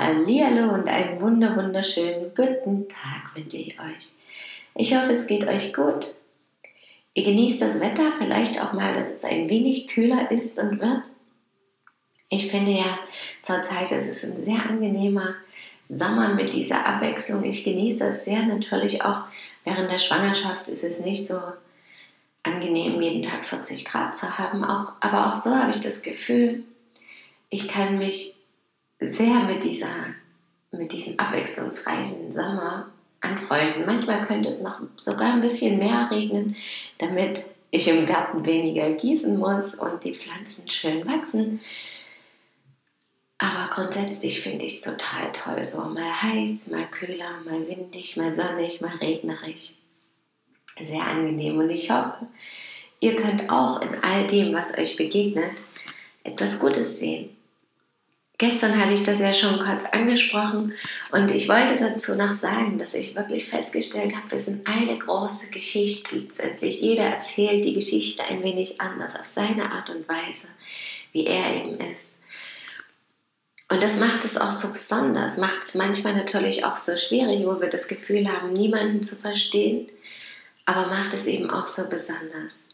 [0.00, 4.12] Hallihallo und einen wunder wunderschönen guten Tag wünsche ich euch.
[4.74, 6.14] Ich hoffe, es geht euch gut.
[7.12, 11.02] Ihr genießt das Wetter, vielleicht auch mal, dass es ein wenig kühler ist und wird.
[12.30, 12.98] Ich finde ja,
[13.42, 15.34] zurzeit ist es ein sehr angenehmer
[15.84, 17.44] Sommer mit dieser Abwechslung.
[17.44, 18.42] Ich genieße das sehr.
[18.44, 19.24] Natürlich auch
[19.64, 21.38] während der Schwangerschaft ist es nicht so
[22.42, 24.64] angenehm, jeden Tag 40 Grad zu haben.
[24.64, 26.64] Auch, aber auch so habe ich das Gefühl,
[27.50, 28.39] ich kann mich
[29.00, 29.88] sehr mit, dieser,
[30.70, 33.86] mit diesem abwechslungsreichen Sommer anfreunden.
[33.86, 36.56] Manchmal könnte es noch sogar ein bisschen mehr regnen,
[36.98, 41.60] damit ich im Garten weniger gießen muss und die Pflanzen schön wachsen.
[43.38, 45.64] Aber grundsätzlich finde ich es total toll.
[45.64, 49.74] So mal heiß, mal kühler, mal windig, mal sonnig, mal regnerisch.
[50.78, 51.58] Sehr angenehm.
[51.58, 52.26] Und ich hoffe,
[53.00, 55.52] ihr könnt auch in all dem, was euch begegnet,
[56.22, 57.34] etwas Gutes sehen.
[58.40, 60.72] Gestern hatte ich das ja schon kurz angesprochen
[61.12, 65.50] und ich wollte dazu noch sagen, dass ich wirklich festgestellt habe, wir sind eine große
[65.50, 66.80] Geschichte letztendlich.
[66.80, 70.48] Jeder erzählt die Geschichte ein wenig anders, auf seine Art und Weise,
[71.12, 72.14] wie er eben ist.
[73.68, 77.60] Und das macht es auch so besonders, macht es manchmal natürlich auch so schwierig, wo
[77.60, 79.86] wir das Gefühl haben, niemanden zu verstehen,
[80.64, 82.68] aber macht es eben auch so besonders.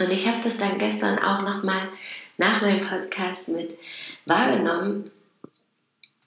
[0.00, 1.88] Und ich habe das dann gestern auch nochmal
[2.40, 3.78] nach meinem Podcast mit
[4.24, 5.10] wahrgenommen.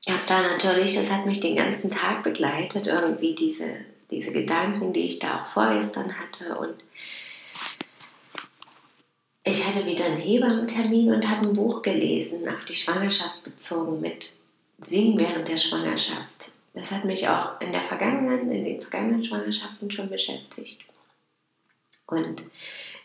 [0.05, 3.69] Ich habe da natürlich, das hat mich den ganzen Tag begleitet, irgendwie diese,
[4.11, 6.55] diese Gedanken, die ich da auch vorgestern hatte.
[6.55, 6.75] Und
[9.43, 14.35] ich hatte wieder einen Hebammentermin und habe ein Buch gelesen, auf die Schwangerschaft bezogen mit
[14.77, 16.51] Singen während der Schwangerschaft.
[16.75, 20.81] Das hat mich auch in der vergangenen, in den vergangenen Schwangerschaften schon beschäftigt.
[22.05, 22.43] Und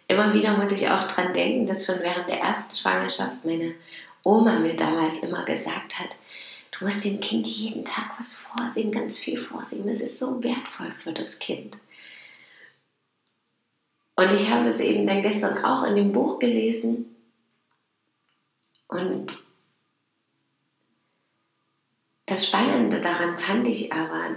[0.09, 3.75] immer wieder muss ich auch dran denken, dass schon während der ersten Schwangerschaft meine
[4.25, 6.17] Oma mir damals immer gesagt hat,
[6.73, 9.87] du musst dem Kind jeden Tag was vorsingen, ganz viel vorsingen.
[9.87, 11.79] Das ist so wertvoll für das Kind.
[14.17, 17.15] Und ich habe es eben dann gestern auch in dem Buch gelesen
[18.89, 19.33] und
[22.27, 24.37] das Spannende daran fand ich aber,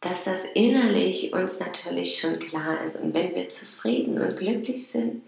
[0.00, 2.96] dass das innerlich uns natürlich schon klar ist.
[2.96, 5.22] Und wenn wir zufrieden und glücklich sind,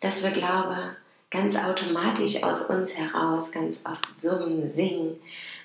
[0.00, 0.96] dass wir, glaube
[1.34, 5.16] ganz automatisch aus uns heraus ganz oft summen, singen,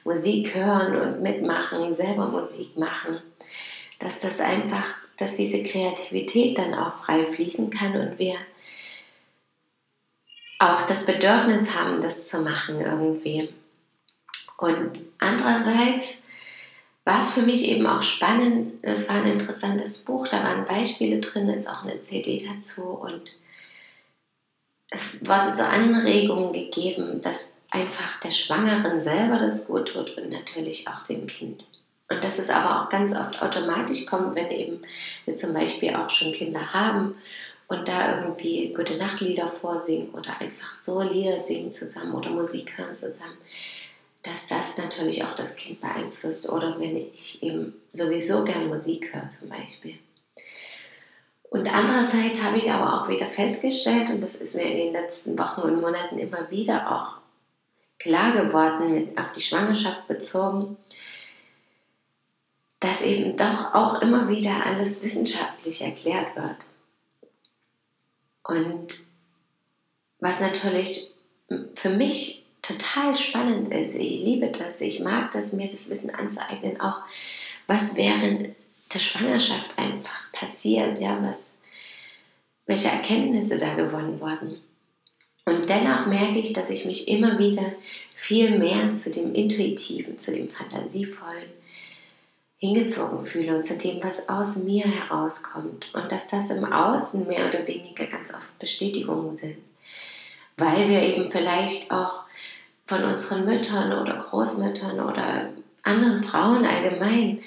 [0.04, 3.22] Musik hören und mitmachen, selber Musik machen,
[4.00, 4.86] dass das einfach,
[5.18, 8.36] dass diese Kreativität dann auch frei fließen kann und wir
[10.58, 13.50] auch das Bedürfnis haben, das zu machen irgendwie.
[14.58, 16.24] Und andererseits
[17.06, 18.74] war es für mich eben auch spannend.
[18.82, 23.36] Es war ein interessantes Buch, da waren Beispiele drin, ist auch eine CD dazu und
[24.92, 30.88] es wurde so Anregungen gegeben, dass einfach der Schwangeren selber das gut tut und natürlich
[30.88, 31.68] auch dem Kind.
[32.12, 34.82] Und dass es aber auch ganz oft automatisch kommt, wenn eben
[35.26, 37.16] wir zum Beispiel auch schon Kinder haben
[37.68, 42.96] und da irgendwie gute Nachtlieder vorsingen oder einfach so Lieder singen zusammen oder Musik hören
[42.96, 43.38] zusammen
[44.30, 49.28] dass das natürlich auch das Kind beeinflusst oder wenn ich eben sowieso gern Musik höre
[49.28, 49.98] zum Beispiel.
[51.50, 55.38] Und andererseits habe ich aber auch wieder festgestellt, und das ist mir in den letzten
[55.40, 57.18] Wochen und Monaten immer wieder auch
[57.98, 60.78] klar geworden, mit, auf die Schwangerschaft bezogen,
[62.80, 66.68] dass eben doch auch immer wieder alles wissenschaftlich erklärt wird.
[68.44, 68.94] Und
[70.20, 71.16] was natürlich
[71.74, 72.39] für mich
[72.70, 73.96] total spannend ist.
[73.96, 77.00] Ich liebe das, ich mag das, mir das Wissen anzueignen, auch
[77.68, 78.56] was während
[78.94, 81.64] der Schwangerschaft einfach passiert, ja, was,
[82.66, 84.62] welche Erkenntnisse da gewonnen wurden.
[85.46, 87.74] Und dennoch merke ich, dass ich mich immer wieder
[88.16, 91.50] viel mehr zu dem Intuitiven, zu dem Fantasievollen
[92.58, 95.88] hingezogen fühle und zu dem, was aus mir herauskommt.
[95.94, 99.58] Und dass das im Außen mehr oder weniger ganz oft Bestätigungen sind.
[100.58, 102.24] Weil wir eben vielleicht auch
[102.90, 105.50] von unseren Müttern oder Großmüttern oder
[105.84, 107.40] anderen Frauen allgemein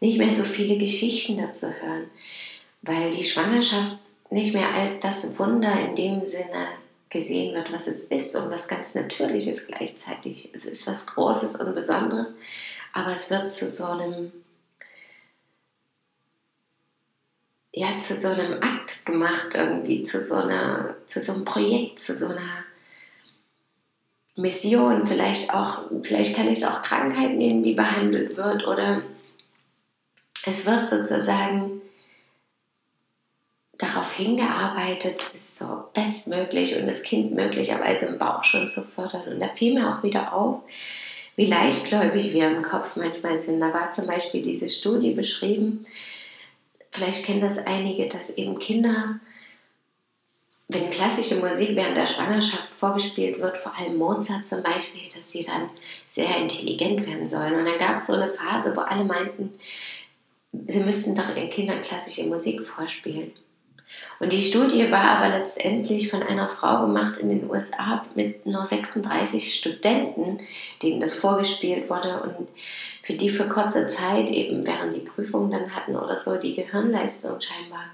[0.00, 2.10] nicht mehr so viele Geschichten dazu hören,
[2.82, 3.96] weil die Schwangerschaft
[4.30, 6.66] nicht mehr als das Wunder in dem Sinne
[7.10, 10.50] gesehen wird, was es ist und was ganz Natürliches gleichzeitig.
[10.52, 12.34] Es ist was Großes und Besonderes,
[12.92, 14.32] aber es wird zu so einem,
[17.72, 22.14] ja, zu so einem Akt gemacht irgendwie, zu so einer, zu so einem Projekt, zu
[22.14, 22.64] so einer
[24.38, 29.02] Mission, vielleicht auch, vielleicht kann ich es auch Krankheit nehmen, die behandelt wird oder
[30.46, 31.82] es wird sozusagen
[33.76, 39.22] darauf hingearbeitet, es so bestmöglich und das Kind möglicherweise im Bauch schon zu fördern.
[39.32, 40.62] Und da fiel mir auch wieder auf,
[41.36, 43.60] wie leichtgläubig wir im Kopf manchmal sind.
[43.60, 45.84] Da war zum Beispiel diese Studie beschrieben,
[46.90, 49.20] vielleicht kennen das einige, dass eben Kinder,
[50.68, 55.44] wenn klassische Musik während der Schwangerschaft vorgespielt wird, vor allem Mozart zum Beispiel, dass sie
[55.44, 55.70] dann
[56.06, 57.54] sehr intelligent werden sollen.
[57.54, 59.58] Und dann gab es so eine Phase, wo alle meinten,
[60.52, 63.32] sie müssten doch ihren Kindern klassische Musik vorspielen.
[64.20, 68.66] Und die Studie war aber letztendlich von einer Frau gemacht in den USA mit nur
[68.66, 70.38] 36 Studenten,
[70.82, 72.48] denen das vorgespielt wurde und
[73.02, 77.40] für die für kurze Zeit eben während die Prüfungen dann hatten oder so die Gehirnleistung
[77.40, 77.86] scheinbar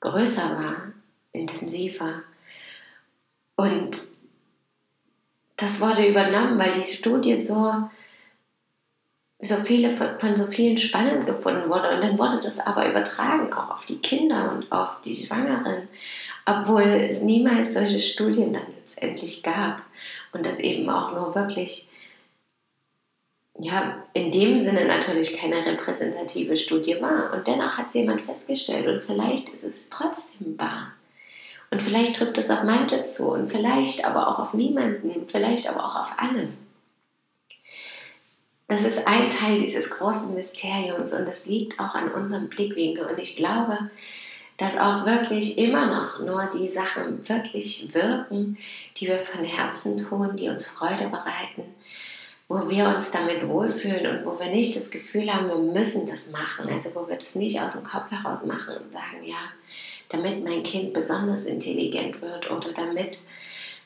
[0.00, 0.92] größer war,
[1.36, 2.22] intensiver.
[3.56, 3.98] Und
[5.56, 7.88] das wurde übernommen, weil die Studie so
[9.38, 11.90] so viele von, so vielen spannend gefunden wurde.
[11.90, 15.88] Und dann wurde das aber übertragen auch auf die Kinder und auf die Schwangeren,
[16.46, 19.82] obwohl es niemals solche Studien dann letztendlich gab.
[20.32, 21.88] Und das eben auch nur wirklich,
[23.58, 27.32] ja, in dem Sinne natürlich keine repräsentative Studie war.
[27.32, 30.92] Und dennoch hat es jemand festgestellt und vielleicht ist es trotzdem wahr.
[31.76, 35.84] Und vielleicht trifft es auf manche zu und vielleicht aber auch auf niemanden, vielleicht aber
[35.84, 36.48] auch auf alle.
[38.66, 43.04] Das ist ein Teil dieses großen Mysteriums und es liegt auch an unserem Blickwinkel.
[43.04, 43.90] Und ich glaube,
[44.56, 48.56] dass auch wirklich immer noch nur die Sachen wirklich wirken,
[48.96, 51.74] die wir von Herzen tun, die uns Freude bereiten,
[52.48, 56.30] wo wir uns damit wohlfühlen und wo wir nicht das Gefühl haben, wir müssen das
[56.30, 56.70] machen.
[56.70, 59.50] Also wo wir das nicht aus dem Kopf heraus machen und sagen, ja,
[60.08, 63.18] damit mein Kind besonders intelligent wird oder damit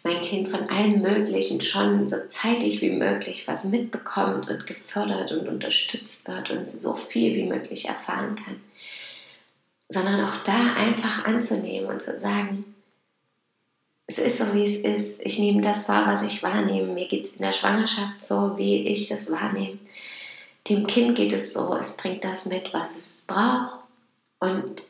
[0.02, 5.49] mein Kind von allen Möglichen schon so zeitig wie möglich was mitbekommt und gefördert und
[5.49, 8.61] unterstützt wird und so viel wie möglich erfahren kann.
[9.88, 12.64] Sondern auch da einfach anzunehmen und zu sagen,
[14.06, 15.25] es ist so, wie es ist.
[15.25, 16.93] Ich nehme das wahr, was ich wahrnehme.
[16.93, 19.78] Mir geht es in der Schwangerschaft so, wie ich das wahrnehme.
[20.69, 23.84] Dem Kind geht es so, es bringt das mit, was es braucht.
[24.40, 24.82] Und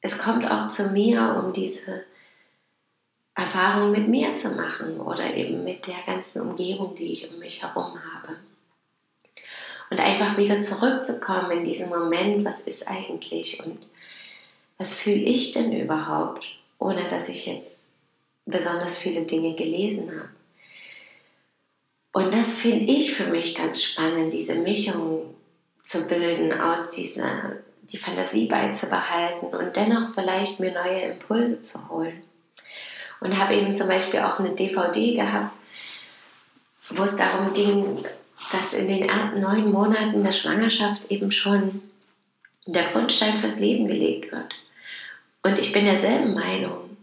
[0.00, 2.04] es kommt auch zu mir, um diese
[3.34, 7.62] Erfahrungen mit mir zu machen oder eben mit der ganzen Umgebung, die ich um mich
[7.62, 8.36] herum habe.
[9.90, 13.78] Und einfach wieder zurückzukommen in diesen Moment, was ist eigentlich und
[14.78, 17.94] was fühle ich denn überhaupt, ohne dass ich jetzt
[18.46, 20.30] besonders viele Dinge gelesen habe.
[22.12, 25.34] Und das finde ich für mich ganz spannend, diese Mischung
[25.80, 27.56] zu bilden aus dieser,
[27.92, 32.22] die Fantasie beizubehalten und dennoch vielleicht mir neue Impulse zu holen
[33.20, 35.52] und habe eben zum Beispiel auch eine DVD gehabt,
[36.90, 38.04] wo es darum ging,
[38.52, 39.06] dass in den
[39.40, 41.82] neun Monaten der Schwangerschaft eben schon
[42.66, 44.54] der Grundstein fürs Leben gelegt wird.
[45.42, 46.96] Und ich bin derselben Meinung.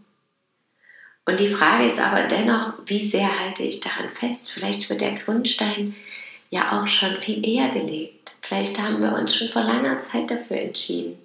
[1.24, 4.50] Und die Frage ist aber dennoch, wie sehr halte ich daran fest?
[4.50, 5.94] Vielleicht wird der Grundstein
[6.50, 8.34] ja auch schon viel eher gelegt.
[8.48, 11.18] Vielleicht haben wir uns schon vor langer Zeit dafür entschieden.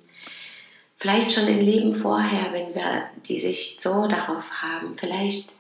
[0.94, 4.98] Vielleicht schon im Leben vorher, wenn wir die Sicht so darauf haben.
[4.98, 5.54] Vielleicht,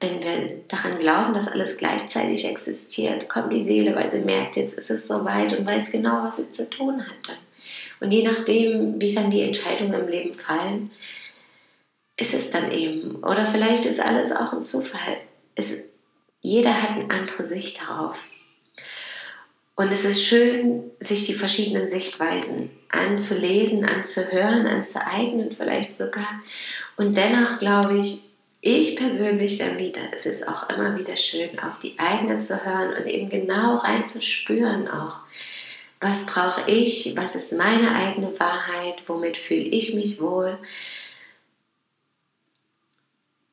[0.00, 4.76] wenn wir daran glauben, dass alles gleichzeitig existiert, kommt die Seele, weil sie merkt, jetzt
[4.76, 7.36] ist es soweit und weiß genau, was sie zu tun hat dann.
[8.00, 10.90] Und je nachdem, wie dann die Entscheidungen im Leben fallen,
[12.16, 13.22] ist es dann eben.
[13.22, 15.18] Oder vielleicht ist alles auch ein Zufall.
[15.54, 15.84] Es,
[16.40, 18.24] jeder hat eine andere Sicht darauf.
[19.76, 26.40] Und es ist schön, sich die verschiedenen Sichtweisen anzulesen, anzuhören, anzueignen vielleicht sogar.
[26.96, 28.30] Und dennoch glaube ich,
[28.62, 32.94] ich persönlich dann wieder, es ist auch immer wieder schön, auf die eigene zu hören
[32.96, 35.18] und eben genau reinzuspüren auch.
[36.00, 37.14] Was brauche ich?
[37.16, 39.02] Was ist meine eigene Wahrheit?
[39.06, 40.58] Womit fühle ich mich wohl?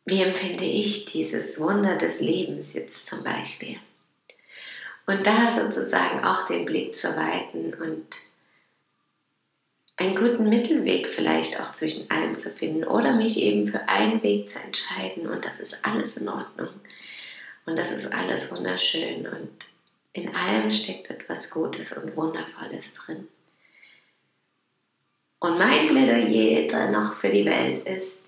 [0.06, 3.78] Wie empfinde ich dieses Wunder des Lebens jetzt zum Beispiel?
[5.06, 8.06] Und da sozusagen auch den Blick zu weiten und
[9.98, 14.48] einen guten Mittelweg vielleicht auch zwischen allem zu finden oder mich eben für einen Weg
[14.48, 15.28] zu entscheiden.
[15.28, 16.70] Und das ist alles in Ordnung.
[17.66, 19.28] Und das ist alles wunderschön.
[19.28, 19.50] Und
[20.14, 23.28] in allem steckt etwas Gutes und Wundervolles drin.
[25.40, 28.24] Und mein Plädoyer noch für die Welt ist,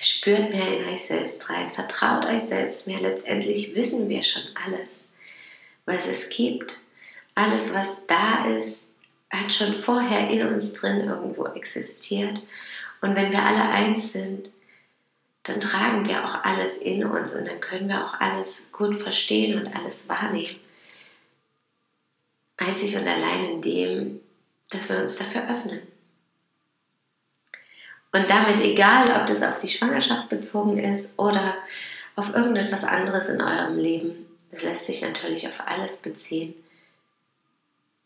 [0.00, 5.11] spürt mehr in euch selbst rein, vertraut euch selbst mehr, letztendlich wissen wir schon alles
[5.86, 6.78] was es gibt.
[7.34, 8.94] Alles, was da ist,
[9.30, 12.42] hat schon vorher in uns drin irgendwo existiert.
[13.00, 14.50] Und wenn wir alle eins sind,
[15.42, 19.58] dann tragen wir auch alles in uns und dann können wir auch alles gut verstehen
[19.58, 20.56] und alles wahrnehmen.
[22.58, 24.20] Einzig und allein in dem,
[24.70, 25.80] dass wir uns dafür öffnen.
[28.12, 31.56] Und damit egal, ob das auf die Schwangerschaft bezogen ist oder
[32.14, 36.54] auf irgendetwas anderes in eurem Leben, das lässt sich natürlich auf alles beziehen.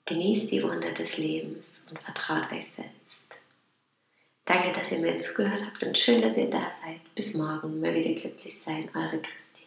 [0.07, 3.35] Genießt die Wunder des Lebens und vertraut euch selbst.
[4.45, 7.01] Danke, dass ihr mir zugehört habt und schön, dass ihr da seid.
[7.17, 7.81] Bis morgen.
[7.81, 8.89] Möget ihr glücklich sein.
[8.95, 9.67] Eure Christine.